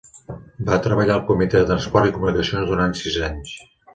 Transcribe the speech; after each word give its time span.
Va 0.69 0.79
treballar 0.85 1.17
al 1.17 1.21
comitè 1.27 1.59
de 1.61 1.69
transports 1.73 2.11
i 2.11 2.15
comunicacions 2.17 2.71
durant 2.73 2.99
sis 3.05 3.21
anys. 3.31 3.55